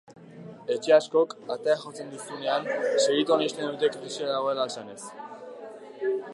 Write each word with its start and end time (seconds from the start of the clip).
Etxe 0.75 0.93
askok, 0.95 1.35
atea 1.55 1.75
jotzen 1.83 2.09
duzunean 2.15 2.67
segituan 3.05 3.45
ixten 3.51 3.71
dute 3.77 3.93
krisia 3.99 4.33
dagoela 4.33 4.69
esanez. 4.75 5.01